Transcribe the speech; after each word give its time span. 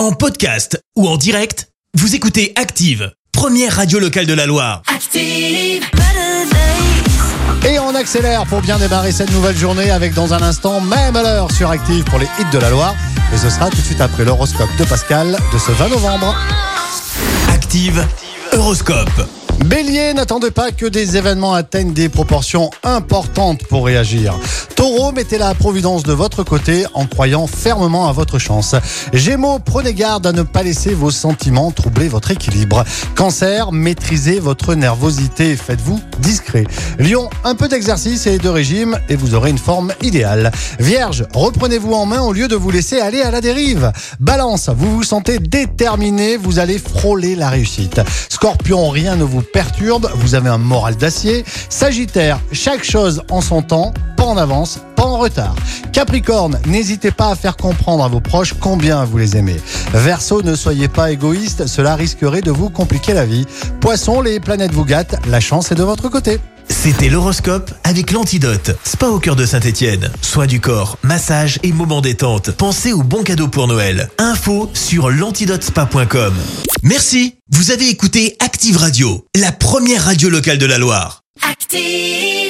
En 0.00 0.12
podcast 0.12 0.82
ou 0.96 1.06
en 1.06 1.18
direct, 1.18 1.68
vous 1.92 2.14
écoutez 2.14 2.54
Active, 2.56 3.12
première 3.32 3.76
radio 3.76 3.98
locale 3.98 4.24
de 4.24 4.32
la 4.32 4.46
Loire. 4.46 4.80
Active. 4.86 5.84
Et 7.68 7.78
on 7.78 7.94
accélère 7.94 8.46
pour 8.46 8.62
bien 8.62 8.78
démarrer 8.78 9.12
cette 9.12 9.30
nouvelle 9.30 9.58
journée 9.58 9.90
avec 9.90 10.14
dans 10.14 10.32
un 10.32 10.40
instant, 10.40 10.80
même 10.80 11.16
à 11.16 11.22
l'heure 11.22 11.52
sur 11.52 11.68
Active 11.68 12.04
pour 12.04 12.18
les 12.18 12.24
hits 12.38 12.50
de 12.50 12.58
la 12.58 12.70
Loire. 12.70 12.94
Et 13.34 13.36
ce 13.36 13.50
sera 13.50 13.68
tout 13.68 13.76
de 13.76 13.82
suite 13.82 14.00
après 14.00 14.24
l'horoscope 14.24 14.74
de 14.78 14.84
Pascal 14.84 15.36
de 15.52 15.58
ce 15.58 15.70
20 15.70 15.90
novembre. 15.90 16.34
Active 17.52 18.02
Euroscope. 18.54 19.28
Bélier, 19.64 20.14
n'attendez 20.14 20.50
pas 20.50 20.72
que 20.72 20.86
des 20.86 21.18
événements 21.18 21.52
atteignent 21.52 21.92
des 21.92 22.08
proportions 22.08 22.70
importantes 22.82 23.62
pour 23.68 23.84
réagir. 23.84 24.34
Taureau, 24.74 25.12
mettez 25.12 25.36
la 25.36 25.54
providence 25.54 26.02
de 26.02 26.14
votre 26.14 26.42
côté 26.42 26.86
en 26.94 27.06
croyant 27.06 27.46
fermement 27.46 28.08
à 28.08 28.12
votre 28.12 28.38
chance. 28.38 28.74
Gémeaux, 29.12 29.58
prenez 29.58 29.92
garde 29.92 30.26
à 30.26 30.32
ne 30.32 30.42
pas 30.42 30.62
laisser 30.62 30.94
vos 30.94 31.10
sentiments 31.10 31.70
troubler 31.70 32.08
votre 32.08 32.30
équilibre. 32.30 32.84
Cancer, 33.14 33.70
maîtrisez 33.72 34.40
votre 34.40 34.74
nervosité, 34.74 35.54
faites-vous 35.56 36.00
discret. 36.20 36.64
Lion, 36.98 37.28
un 37.44 37.54
peu 37.54 37.68
d'exercice 37.68 38.26
et 38.26 38.38
de 38.38 38.48
régime 38.48 38.98
et 39.10 39.16
vous 39.16 39.34
aurez 39.34 39.50
une 39.50 39.58
forme 39.58 39.92
idéale. 40.00 40.50
Vierge, 40.78 41.26
reprenez-vous 41.34 41.92
en 41.92 42.06
main 42.06 42.22
au 42.22 42.32
lieu 42.32 42.48
de 42.48 42.56
vous 42.56 42.70
laisser 42.70 42.98
aller 43.00 43.20
à 43.20 43.30
la 43.30 43.42
dérive. 43.42 43.92
Balance, 44.20 44.70
vous 44.74 44.96
vous 44.96 45.04
sentez 45.04 45.38
déterminé, 45.38 46.38
vous 46.38 46.58
allez 46.58 46.78
frôler 46.78 47.36
la 47.36 47.50
réussite. 47.50 48.00
Scorpion, 48.30 48.88
rien 48.88 49.16
ne 49.16 49.24
vous 49.24 49.42
perturbe, 49.52 50.10
vous 50.14 50.34
avez 50.34 50.48
un 50.48 50.58
moral 50.58 50.96
d'acier. 50.96 51.44
Sagittaire, 51.68 52.40
chaque 52.52 52.84
chose 52.84 53.22
en 53.30 53.40
son 53.40 53.62
temps, 53.62 53.92
pas 54.16 54.24
en 54.24 54.36
avance, 54.36 54.80
pas 54.96 55.04
en 55.04 55.18
retard. 55.18 55.54
Capricorne, 55.92 56.58
n'hésitez 56.66 57.10
pas 57.10 57.30
à 57.30 57.34
faire 57.34 57.56
comprendre 57.56 58.04
à 58.04 58.08
vos 58.08 58.20
proches 58.20 58.54
combien 58.60 59.04
vous 59.04 59.18
les 59.18 59.36
aimez. 59.36 59.56
Verseau, 59.92 60.42
ne 60.42 60.54
soyez 60.54 60.88
pas 60.88 61.10
égoïste, 61.10 61.66
cela 61.66 61.94
risquerait 61.94 62.42
de 62.42 62.50
vous 62.50 62.70
compliquer 62.70 63.14
la 63.14 63.26
vie. 63.26 63.46
Poisson, 63.80 64.20
les 64.20 64.40
planètes 64.40 64.72
vous 64.72 64.84
gâtent, 64.84 65.16
la 65.28 65.40
chance 65.40 65.72
est 65.72 65.76
de 65.76 65.82
votre 65.82 66.08
côté. 66.08 66.38
C'était 66.70 67.08
l'horoscope 67.08 67.72
avec 67.82 68.12
l'antidote. 68.12 68.70
Spa 68.84 69.08
au 69.08 69.18
cœur 69.18 69.34
de 69.34 69.44
Saint-Étienne. 69.44 70.10
Soins 70.22 70.46
du 70.46 70.60
corps, 70.60 70.96
massage 71.02 71.58
et 71.64 71.72
moments 71.72 72.00
détente. 72.00 72.52
Pensez 72.52 72.92
aux 72.92 73.02
bons 73.02 73.24
cadeaux 73.24 73.48
pour 73.48 73.66
Noël. 73.66 74.08
Info 74.18 74.70
sur 74.72 75.10
l'antidotespa.com. 75.10 76.34
Merci. 76.84 77.34
Vous 77.50 77.72
avez 77.72 77.88
écouté 77.88 78.36
Active 78.38 78.76
Radio, 78.76 79.26
la 79.34 79.50
première 79.50 80.04
radio 80.04 80.30
locale 80.30 80.58
de 80.58 80.66
la 80.66 80.78
Loire. 80.78 81.22
Active. 81.42 82.49